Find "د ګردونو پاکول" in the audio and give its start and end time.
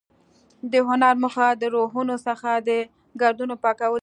2.67-3.93